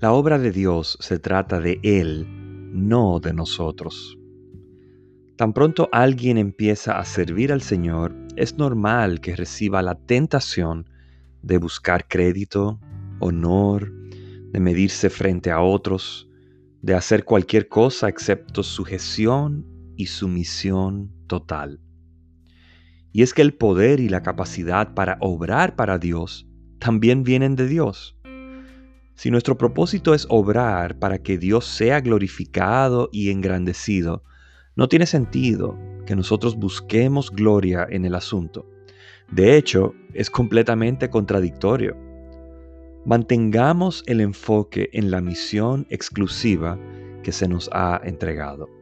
La 0.00 0.12
obra 0.12 0.38
de 0.38 0.52
Dios 0.52 0.96
se 1.00 1.18
trata 1.18 1.58
de 1.58 1.80
Él, 1.82 2.24
no 2.72 3.18
de 3.18 3.32
nosotros. 3.32 4.16
Tan 5.34 5.52
pronto 5.52 5.88
alguien 5.90 6.38
empieza 6.38 7.00
a 7.00 7.04
servir 7.04 7.50
al 7.50 7.62
Señor, 7.62 8.14
es 8.36 8.56
normal 8.58 9.20
que 9.20 9.34
reciba 9.34 9.82
la 9.82 9.96
tentación 9.96 10.88
de 11.42 11.58
buscar 11.58 12.06
crédito, 12.06 12.78
honor, 13.18 13.92
de 14.52 14.60
medirse 14.60 15.10
frente 15.10 15.50
a 15.50 15.62
otros, 15.62 16.30
de 16.80 16.94
hacer 16.94 17.24
cualquier 17.24 17.66
cosa 17.66 18.08
excepto 18.08 18.62
sujeción 18.62 19.66
y 19.96 20.06
sumisión 20.06 21.10
total. 21.26 21.80
Y 23.10 23.22
es 23.22 23.34
que 23.34 23.42
el 23.42 23.52
poder 23.52 23.98
y 23.98 24.08
la 24.08 24.22
capacidad 24.22 24.94
para 24.94 25.18
obrar 25.20 25.74
para 25.74 25.98
Dios 25.98 26.46
también 26.78 27.24
vienen 27.24 27.56
de 27.56 27.66
Dios. 27.66 28.17
Si 29.18 29.32
nuestro 29.32 29.58
propósito 29.58 30.14
es 30.14 30.28
obrar 30.30 31.00
para 31.00 31.18
que 31.18 31.38
Dios 31.38 31.66
sea 31.66 32.00
glorificado 32.00 33.08
y 33.10 33.30
engrandecido, 33.30 34.22
no 34.76 34.88
tiene 34.88 35.06
sentido 35.06 35.76
que 36.06 36.14
nosotros 36.14 36.54
busquemos 36.54 37.32
gloria 37.32 37.84
en 37.90 38.04
el 38.04 38.14
asunto. 38.14 38.70
De 39.28 39.56
hecho, 39.56 39.92
es 40.14 40.30
completamente 40.30 41.10
contradictorio. 41.10 41.96
Mantengamos 43.04 44.04
el 44.06 44.20
enfoque 44.20 44.88
en 44.92 45.10
la 45.10 45.20
misión 45.20 45.84
exclusiva 45.90 46.78
que 47.24 47.32
se 47.32 47.48
nos 47.48 47.68
ha 47.72 48.00
entregado. 48.04 48.77